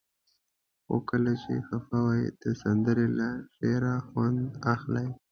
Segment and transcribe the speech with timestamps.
[0.85, 4.39] خو کله چې خفه وئ د سندرې له شعره خوند
[4.73, 5.07] اخلئ.